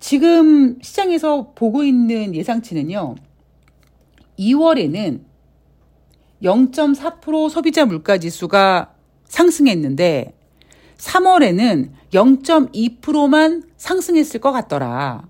지금 0.00 0.80
시장에서 0.82 1.52
보고 1.54 1.82
있는 1.82 2.34
예상치는요, 2.34 3.16
2월에는 4.38 5.20
0.4% 6.42 7.50
소비자 7.50 7.84
물가 7.84 8.18
지수가 8.18 8.94
상승했는데 9.24 10.34
3월에는 10.96 11.90
0.2%만 12.12 13.62
상승했을 13.76 14.40
것 14.40 14.52
같더라. 14.52 15.26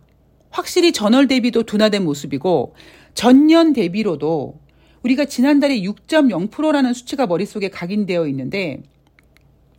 확실히 0.50 0.92
전월 0.92 1.28
대비도 1.28 1.64
둔화된 1.64 2.04
모습이고 2.04 2.74
전년 3.14 3.72
대비로도 3.72 4.58
우리가 5.02 5.24
지난달에 5.24 5.80
6.0%라는 5.80 6.92
수치가 6.92 7.26
머릿속에 7.26 7.68
각인되어 7.68 8.26
있는데 8.28 8.82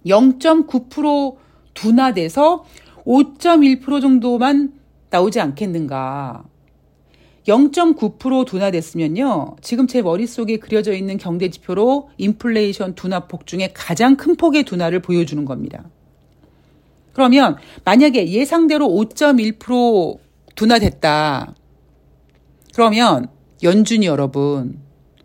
0.9% 0.06 1.36
둔화돼서 1.74 2.66
5.1% 3.06 4.02
정도만 4.02 4.74
나오지 5.10 5.40
않겠는가. 5.40 6.44
0.9% 7.48 8.46
둔화됐으면요. 8.46 9.56
지금 9.62 9.88
제 9.88 10.02
머릿속에 10.02 10.58
그려져 10.58 10.94
있는 10.94 11.18
경제 11.18 11.50
지표로 11.50 12.10
인플레이션 12.18 12.96
둔화폭 12.96 13.48
중에 13.48 13.72
가장 13.74 14.16
큰 14.16 14.36
폭의 14.36 14.64
둔화를 14.64 15.02
보여주는 15.02 15.44
겁니다. 15.46 15.90
그러면 17.14 17.58
만약에 17.86 18.30
예상대로 18.30 18.88
5.1% 18.88 20.20
둔화됐다. 20.56 21.56
그러면 22.80 23.28
연준이 23.62 24.06
여러분, 24.06 24.80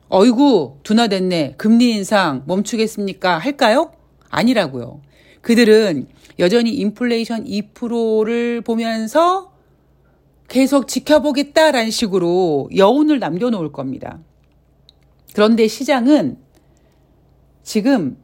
어이구, 0.09 0.79
둔화됐네. 0.83 1.55
금리 1.57 1.93
인상 1.93 2.43
멈추겠습니까? 2.49 3.39
할까요? 3.39 3.93
아니라고요. 4.29 5.01
그들은 5.41 6.09
여전히 6.41 6.73
인플레이션 6.75 7.45
2%를 7.45 8.61
보면서 8.63 9.53
계속 10.49 10.89
지켜보겠다라는 10.89 11.93
식으로 11.93 12.71
여운을 12.75 13.21
남겨놓을 13.21 13.71
겁니다. 13.71 14.19
그런데 15.33 15.69
시장은 15.69 16.39
지금 17.63 18.17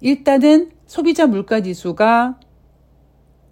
일단은 0.00 0.72
소비자 0.88 1.28
물가 1.28 1.60
지수가 1.60 2.40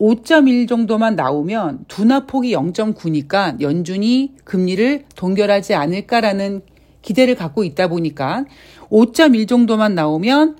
5.1 0.01 0.69
정도만 0.69 1.17
나오면 1.17 1.87
둔화폭이 1.89 2.53
0.9니까 2.53 3.61
연준이 3.61 4.35
금리를 4.45 5.05
동결하지 5.17 5.75
않을까라는 5.75 6.63
기대를 7.03 7.35
갖고 7.35 7.65
있다 7.65 7.89
보니까 7.89 8.45
5.1 8.91 9.49
정도만 9.49 9.95
나오면 9.95 10.59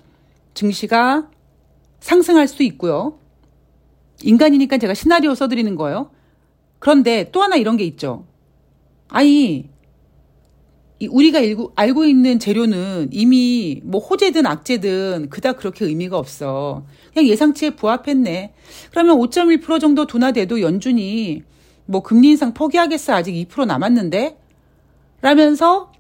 증시가 0.55 1.29
상승할 2.01 2.49
수 2.49 2.63
있고요. 2.65 3.19
인간이니까 4.23 4.79
제가 4.79 4.95
시나리오 4.95 5.35
써드리는 5.35 5.75
거예요. 5.77 6.11
그런데 6.79 7.31
또 7.31 7.43
하나 7.43 7.57
이런 7.57 7.77
게 7.77 7.85
있죠. 7.85 8.27
아니, 9.09 9.69
우리가 11.07 11.39
알고, 11.39 11.73
알고 11.77 12.05
있는 12.05 12.41
재료는 12.41 13.11
이미 13.13 13.81
뭐 13.85 14.01
호재든 14.01 14.47
악재든 14.47 15.29
그닥 15.31 15.59
그렇게 15.59 15.85
의미가 15.85 16.19
없어. 16.19 16.85
그냥 17.13 17.29
예상치에 17.29 17.71
부합했네. 17.71 18.53
그러면 18.91 19.17
5.1% 19.19 19.81
정도 19.81 20.07
둔화돼도 20.07 20.61
연준이 20.61 21.43
뭐 21.87 22.03
금리 22.03 22.31
인상 22.31 22.53
포기하겠어. 22.53 23.15
아직 23.15 23.33
2% 23.33 23.67
남았는데? 23.67 24.39
라면서 25.21 25.93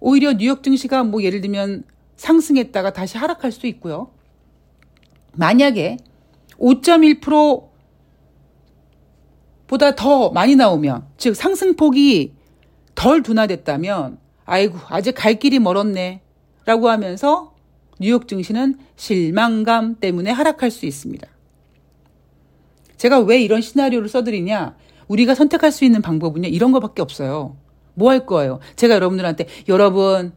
오히려 0.00 0.34
뉴욕 0.34 0.62
증시가 0.62 1.02
뭐 1.02 1.22
예를 1.22 1.40
들면 1.40 1.84
상승했다가 2.16 2.92
다시 2.92 3.16
하락할 3.16 3.52
수 3.52 3.66
있고요. 3.66 4.10
만약에 5.32 5.96
5.1% 6.58 7.68
보다 9.66 9.94
더 9.94 10.30
많이 10.30 10.54
나오면, 10.54 11.06
즉 11.16 11.34
상승폭이 11.34 12.35
덜 12.96 13.22
둔화됐다면, 13.22 14.18
아이고, 14.44 14.78
아직 14.88 15.12
갈 15.12 15.34
길이 15.36 15.60
멀었네. 15.60 16.22
라고 16.64 16.88
하면서 16.88 17.54
뉴욕 18.00 18.26
증시는 18.26 18.76
실망감 18.96 19.96
때문에 20.00 20.32
하락할 20.32 20.72
수 20.72 20.84
있습니다. 20.84 21.28
제가 22.96 23.20
왜 23.20 23.40
이런 23.40 23.60
시나리오를 23.60 24.08
써드리냐? 24.08 24.74
우리가 25.06 25.36
선택할 25.36 25.70
수 25.70 25.84
있는 25.84 26.02
방법은요, 26.02 26.48
이런 26.48 26.72
거밖에 26.72 27.02
없어요. 27.02 27.56
뭐 27.94 28.10
할 28.10 28.26
거예요? 28.26 28.58
제가 28.74 28.94
여러분들한테, 28.96 29.46
여러분, 29.68 30.32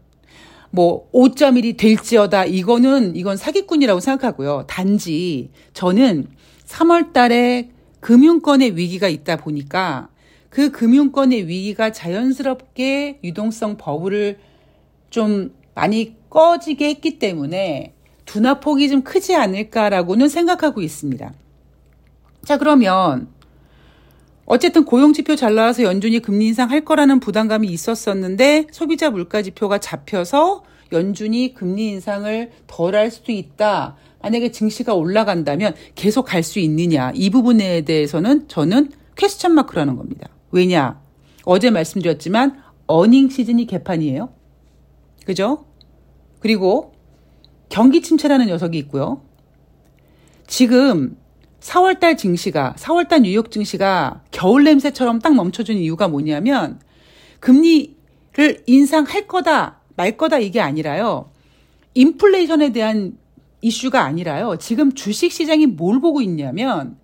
뭐 0.71 1.09
5.1이 1.11 1.77
될지어다 1.77 2.45
이거는 2.45 3.15
이건 3.15 3.37
사기꾼이라고 3.37 3.99
생각하고요. 3.99 4.65
단지 4.67 5.49
저는 5.73 6.27
3월 6.67 7.11
달에 7.11 7.71
금융권의 8.01 8.77
위기가 8.77 9.07
있다 9.07 9.37
보니까 9.37 10.09
그 10.49 10.71
금융권의 10.71 11.47
위기가 11.47 11.91
자연스럽게 11.91 13.19
유동성 13.23 13.77
버블을 13.77 14.39
좀 15.09 15.53
많이 15.75 16.15
꺼지게 16.29 16.87
했기 16.89 17.19
때문에 17.19 17.93
둔화폭이 18.25 18.89
좀 18.89 19.01
크지 19.03 19.35
않을까라고는 19.35 20.27
생각하고 20.27 20.81
있습니다. 20.81 21.33
자, 22.45 22.57
그러면 22.57 23.27
어쨌든 24.45 24.85
고용지표 24.85 25.35
잘 25.35 25.53
나와서 25.55 25.83
연준이 25.83 26.19
금리 26.19 26.47
인상할 26.47 26.83
거라는 26.83 27.19
부담감이 27.19 27.67
있었었는데 27.67 28.67
소비자 28.71 29.11
물가 29.11 29.41
지표가 29.43 29.77
잡혀서 29.77 30.63
연준이 30.91 31.53
금리 31.53 31.89
인상을 31.89 32.51
덜 32.65 32.95
할 32.95 33.11
수도 33.11 33.31
있다. 33.31 33.95
만약에 34.21 34.51
증시가 34.51 34.95
올라간다면 34.95 35.75
계속 35.93 36.23
갈 36.23 36.41
수 36.43 36.59
있느냐. 36.59 37.11
이 37.13 37.29
부분에 37.29 37.81
대해서는 37.81 38.47
저는 38.47 38.91
퀘스천 39.15 39.53
마크라는 39.53 39.95
겁니다. 39.95 40.29
왜냐? 40.51 41.01
어제 41.45 41.69
말씀드렸지만 41.69 42.61
어닝 42.87 43.29
시즌이 43.29 43.65
개판이에요. 43.67 44.29
그죠? 45.25 45.65
그리고 46.39 46.93
경기 47.69 48.01
침체라는 48.01 48.47
녀석이 48.47 48.77
있고요. 48.79 49.21
지금 50.47 51.17
4월달 51.59 52.17
증시가, 52.17 52.73
4월달 52.77 53.21
뉴욕 53.21 53.51
증시가 53.51 54.23
겨울 54.31 54.63
냄새처럼 54.63 55.19
딱 55.19 55.35
멈춰준 55.35 55.77
이유가 55.77 56.07
뭐냐면 56.07 56.79
금리를 57.39 58.63
인상할 58.65 59.27
거다, 59.27 59.81
말 59.95 60.17
거다 60.17 60.39
이게 60.39 60.61
아니라요. 60.61 61.31
인플레이션에 61.93 62.71
대한 62.71 63.17
이슈가 63.61 64.03
아니라요. 64.03 64.57
지금 64.57 64.93
주식 64.93 65.31
시장이 65.31 65.67
뭘 65.67 65.99
보고 65.99 66.21
있냐면 66.21 66.97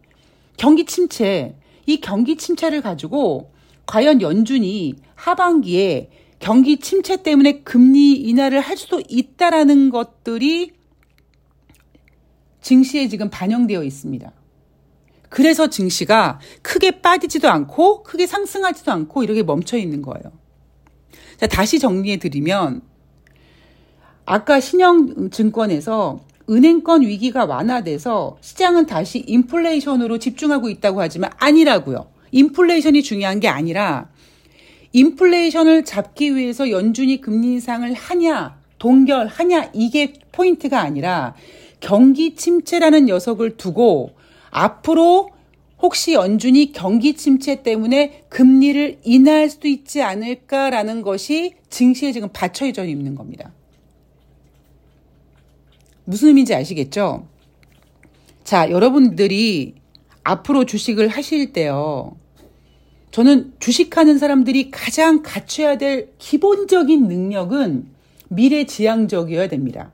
경기 0.57 0.85
침체, 0.85 1.55
이 1.85 2.01
경기 2.01 2.37
침체를 2.37 2.81
가지고 2.81 3.51
과연 3.85 4.21
연준이 4.21 4.95
하반기에 5.15 6.09
경기 6.39 6.77
침체 6.77 7.21
때문에 7.21 7.61
금리 7.61 8.13
인하를 8.13 8.59
할 8.59 8.77
수도 8.77 9.01
있다라는 9.07 9.89
것들이 9.89 10.73
증시에 12.61 13.07
지금 13.07 13.29
반영되어 13.29 13.83
있습니다. 13.83 14.31
그래서 15.29 15.69
증시가 15.69 16.39
크게 16.61 17.01
빠지지도 17.01 17.49
않고 17.49 18.03
크게 18.03 18.25
상승하지도 18.25 18.91
않고 18.91 19.23
이렇게 19.23 19.43
멈춰 19.43 19.77
있는 19.77 20.01
거예요. 20.01 20.31
자, 21.37 21.47
다시 21.47 21.79
정리해 21.79 22.17
드리면 22.17 22.81
아까 24.25 24.59
신영증권에서 24.59 26.19
은행권 26.49 27.01
위기가 27.01 27.45
완화돼서 27.45 28.37
시장은 28.41 28.85
다시 28.85 29.23
인플레이션으로 29.25 30.19
집중하고 30.19 30.69
있다고 30.69 31.01
하지만 31.01 31.31
아니라고요. 31.37 32.07
인플레이션이 32.31 33.03
중요한 33.03 33.39
게 33.39 33.47
아니라 33.47 34.09
인플레이션을 34.93 35.85
잡기 35.85 36.35
위해서 36.35 36.69
연준이 36.69 37.19
금리 37.19 37.53
인상을 37.53 37.91
하냐, 37.93 38.57
동결하냐 38.77 39.71
이게 39.73 40.13
포인트가 40.31 40.81
아니라 40.81 41.35
경기 41.79 42.35
침체라는 42.35 43.05
녀석을 43.07 43.57
두고 43.57 44.11
앞으로 44.51 45.29
혹시 45.81 46.13
연준이 46.13 46.71
경기 46.71 47.13
침체 47.15 47.61
때문에 47.61 48.23
금리를 48.29 48.99
인하할 49.03 49.49
수도 49.49 49.67
있지 49.67 50.01
않을까라는 50.01 51.01
것이 51.01 51.55
증시에 51.69 52.11
지금 52.11 52.29
받쳐져 52.31 52.85
있는 52.85 53.15
겁니다. 53.15 53.51
무슨 56.05 56.29
의미인지 56.29 56.53
아시겠죠? 56.53 57.27
자, 58.43 58.69
여러분들이 58.69 59.75
앞으로 60.23 60.65
주식을 60.65 61.07
하실 61.07 61.51
때요. 61.51 62.15
저는 63.11 63.53
주식하는 63.59 64.17
사람들이 64.17 64.71
가장 64.71 65.21
갖춰야 65.23 65.77
될 65.77 66.09
기본적인 66.17 67.07
능력은 67.07 67.87
미래 68.29 68.65
지향적이어야 68.65 69.47
됩니다. 69.47 69.91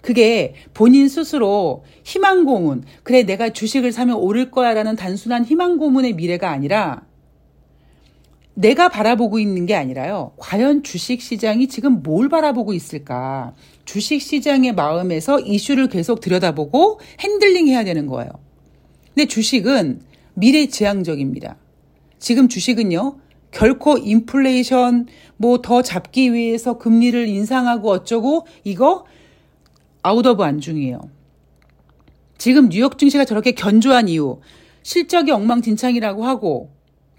그게 0.00 0.54
본인 0.74 1.08
스스로 1.08 1.84
희망 2.02 2.44
고문, 2.44 2.84
그래, 3.02 3.22
내가 3.22 3.50
주식을 3.50 3.92
사면 3.92 4.16
오를 4.16 4.50
거야 4.50 4.74
라는 4.74 4.96
단순한 4.96 5.44
희망 5.44 5.78
고문의 5.78 6.12
미래가 6.14 6.50
아니라 6.50 7.06
내가 8.54 8.88
바라보고 8.88 9.38
있는 9.40 9.66
게 9.66 9.74
아니라요. 9.74 10.32
과연 10.36 10.84
주식 10.84 11.20
시장이 11.20 11.66
지금 11.68 12.02
뭘 12.02 12.28
바라보고 12.28 12.72
있을까? 12.72 13.54
주식 13.84 14.22
시장의 14.22 14.74
마음에서 14.74 15.40
이슈를 15.40 15.88
계속 15.88 16.20
들여다보고 16.20 17.00
handling 17.20 17.66
해야 17.66 17.84
되는 17.84 18.06
거예요. 18.06 18.30
근데 19.12 19.26
주식은 19.26 20.02
미래 20.34 20.66
지향적입니다. 20.66 21.56
지금 22.18 22.48
주식은요, 22.48 23.18
결코 23.50 23.98
인플레이션 23.98 25.06
뭐 25.36 25.58
더 25.58 25.82
잡기 25.82 26.32
위해서 26.32 26.78
금리를 26.78 27.28
인상하고 27.28 27.90
어쩌고 27.90 28.46
이거 28.64 29.04
out 30.02 30.26
of 30.26 30.42
안중이에요. 30.42 31.00
지금 32.38 32.68
뉴욕 32.68 32.98
증시가 32.98 33.24
저렇게 33.24 33.52
견조한 33.52 34.08
이유, 34.08 34.40
실적이 34.82 35.30
엉망진창이라고 35.32 36.24
하고 36.24 36.73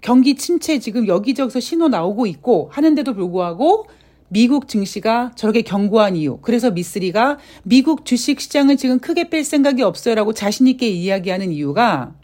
경기 0.06 0.36
침체 0.36 0.78
지금 0.78 1.08
여기저기서 1.08 1.58
신호 1.58 1.88
나오고 1.88 2.28
있고 2.28 2.68
하는데도 2.70 3.12
불구하고 3.12 3.86
미국 4.28 4.68
증시가 4.68 5.32
저렇게 5.34 5.62
견고한 5.62 6.14
이유. 6.14 6.38
그래서 6.42 6.70
미쓰리가 6.70 7.38
미국 7.64 8.04
주식 8.04 8.40
시장을 8.40 8.76
지금 8.76 9.00
크게 9.00 9.30
뺄 9.30 9.42
생각이 9.42 9.82
없어요라고 9.82 10.32
자신 10.32 10.68
있게 10.68 10.88
이야기하는 10.88 11.50
이유가 11.50 12.14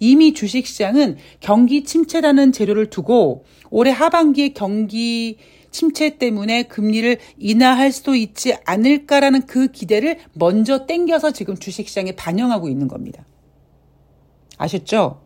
이미 0.00 0.32
주식 0.32 0.66
시장은 0.66 1.18
경기 1.40 1.84
침체라는 1.84 2.50
재료를 2.52 2.88
두고 2.88 3.44
올해 3.68 3.90
하반기에 3.90 4.54
경기 4.54 5.36
침체 5.70 6.16
때문에 6.16 6.62
금리를 6.62 7.18
인하할 7.36 7.92
수도 7.92 8.14
있지 8.14 8.56
않을까라는 8.64 9.42
그 9.42 9.66
기대를 9.70 10.16
먼저 10.32 10.86
땡겨서 10.86 11.32
지금 11.32 11.58
주식 11.58 11.88
시장에 11.88 12.12
반영하고 12.12 12.70
있는 12.70 12.88
겁니다. 12.88 13.26
아셨죠? 14.56 15.20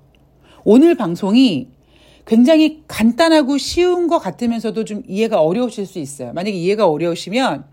오늘 0.64 0.96
방송이 0.96 1.68
굉장히 2.24 2.82
간단하고 2.87 3.58
쉬운 3.58 4.06
것 4.06 4.18
같으면서도 4.18 4.85
좀 4.85 5.02
이해가 5.08 5.40
어려우실 5.40 5.87
수 5.87 5.98
있어요. 5.98 6.32
만약에 6.32 6.56
이해가 6.56 6.88
어려우시면 6.88 7.64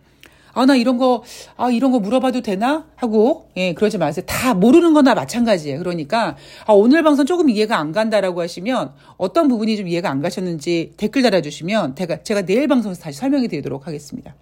아, 0.54 0.66
나 0.66 0.76
이런 0.76 0.98
거, 0.98 1.24
아, 1.58 1.70
이런 1.70 1.92
거 1.92 2.00
물어봐도 2.00 2.42
되나? 2.42 2.88
하고, 2.96 3.50
예, 3.56 3.74
그러지 3.74 3.98
마세요. 3.98 4.26
다 4.28 4.54
모르는 4.54 4.94
거나 4.94 5.14
마찬가지예요. 5.14 5.80
그러니까, 5.80 6.36
아, 6.66 6.74
오늘 6.74 7.04
방송 7.04 7.26
조금 7.26 7.50
이해가 7.50 7.78
안 7.78 7.92
간다라고 7.92 8.42
하시면, 8.42 8.94
어떤 9.18 9.48
부분이 9.48 9.78
좀 9.78 9.88
이해가 9.88 10.10
안 10.10 10.22
가셨는지 10.22 10.94
댓글 10.98 11.22
달아주시면, 11.22 11.96
제가, 11.96 12.24
제가 12.24 12.42
내일 12.42 12.68
방송에서 12.68 13.02
다시 13.02 13.20
설명해 13.20 13.48
드리도록 13.48 13.88
하겠습니다. 13.88 14.36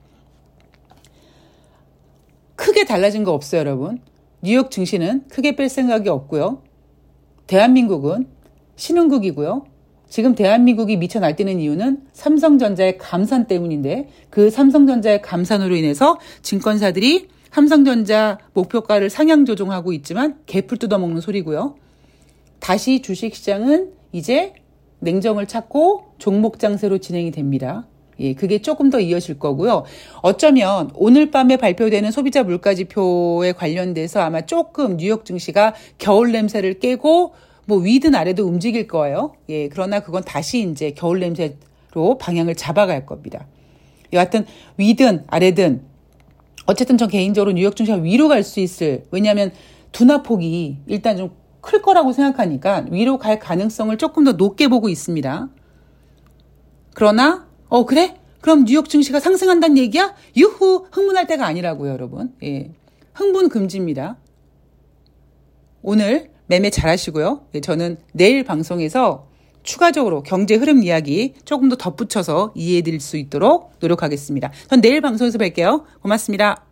크게 2.55 2.85
달라진 2.85 3.23
거 3.23 3.33
없어요, 3.33 3.59
여러분. 3.59 3.99
뉴욕 4.41 4.71
증시는 4.71 5.25
크게 5.29 5.55
뺄 5.55 5.69
생각이 5.69 6.09
없고요. 6.09 6.63
대한민국은 7.47 8.27
신흥국이고요. 8.75 9.65
지금 10.09 10.35
대한민국이 10.35 10.97
미쳐 10.97 11.19
날뛰는 11.19 11.59
이유는 11.59 12.03
삼성전자의 12.13 12.97
감산 12.97 13.47
때문인데 13.47 14.09
그 14.29 14.49
삼성전자의 14.49 15.21
감산으로 15.21 15.75
인해서 15.75 16.19
증권사들이 16.41 17.27
삼성전자 17.51 18.37
목표가를 18.53 19.09
상향 19.09 19.45
조정하고 19.45 19.93
있지만 19.93 20.37
개풀 20.45 20.77
뜯어먹는 20.77 21.21
소리고요. 21.21 21.75
다시 22.59 23.01
주식시장은 23.01 23.91
이제 24.11 24.53
냉정을 24.99 25.47
찾고 25.47 26.05
종목 26.17 26.59
장세로 26.59 26.97
진행이 26.99 27.31
됩니다. 27.31 27.87
예, 28.19 28.33
그게 28.33 28.61
조금 28.61 28.89
더 28.89 28.99
이어질 28.99 29.37
거고요. 29.37 29.83
어쩌면 30.21 30.89
오늘 30.95 31.29
밤에 31.29 31.57
발표되는 31.57 32.11
소비자 32.11 32.43
물가 32.43 32.73
지표에 32.73 33.51
관련돼서 33.51 34.21
아마 34.21 34.41
조금 34.41 34.97
뉴욕 34.97 35.23
증시가 35.23 35.75
겨울 35.97 36.31
냄새를 36.31 36.79
깨고 36.79 37.33
뭐 37.67 37.77
위든 37.77 38.15
아래도 38.15 38.45
움직일 38.47 38.87
거예요. 38.87 39.33
예, 39.49 39.69
그러나 39.69 39.99
그건 39.99 40.23
다시 40.23 40.67
이제 40.67 40.91
겨울 40.91 41.19
냄새로 41.19 42.17
방향을 42.19 42.55
잡아갈 42.55 43.05
겁니다. 43.05 43.45
여하튼 44.13 44.45
위든 44.77 45.25
아래든 45.27 45.83
어쨌든 46.65 46.97
전 46.97 47.09
개인적으로 47.09 47.51
뉴욕 47.51 47.75
증시가 47.75 47.97
위로 47.97 48.27
갈 48.27 48.43
수 48.43 48.59
있을 48.59 49.03
왜냐하면 49.11 49.51
둔화폭이 49.91 50.79
일단 50.87 51.17
좀 51.17 51.47
클 51.67 51.81
거라고 51.81 52.13
생각하니까 52.13 52.85
위로 52.91 53.17
갈 53.17 53.39
가능성을 53.39 53.97
조금 53.97 54.23
더 54.23 54.31
높게 54.33 54.69
보고 54.69 54.87
있습니다. 54.87 55.49
그러나 56.93 57.47
어 57.67 57.85
그래? 57.85 58.19
그럼 58.39 58.63
뉴욕 58.63 58.87
증시가 58.87 59.19
상승한다는 59.19 59.77
얘기야? 59.77 60.15
유후 60.37 60.87
흥분할 60.91 61.27
때가 61.27 61.45
아니라고요, 61.45 61.91
여러분. 61.91 62.33
예. 62.43 62.71
흥분 63.13 63.49
금지입니다. 63.49 64.17
오늘 65.81 66.31
매매 66.47 66.69
잘 66.69 66.89
하시고요. 66.89 67.41
네, 67.51 67.61
저는 67.61 67.97
내일 68.13 68.43
방송에서 68.43 69.27
추가적으로 69.63 70.23
경제 70.23 70.55
흐름 70.55 70.81
이야기 70.81 71.33
조금 71.43 71.67
더 71.67 71.75
덧붙여서 71.75 72.53
이해해 72.55 72.81
드릴 72.81 73.01
수 73.01 73.17
있도록 73.17 73.73
노력하겠습니다. 73.79 74.51
전 74.69 74.81
내일 74.81 75.01
방송에서 75.01 75.37
뵐게요. 75.37 75.83
고맙습니다. 76.01 76.66